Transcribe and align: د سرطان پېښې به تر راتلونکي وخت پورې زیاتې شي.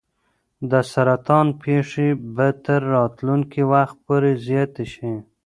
د 0.71 0.73
سرطان 0.91 1.47
پېښې 1.63 2.09
به 2.35 2.47
تر 2.65 2.81
راتلونکي 2.95 3.61
وخت 3.73 3.95
پورې 4.05 4.31
زیاتې 4.47 4.85
شي. 4.93 5.13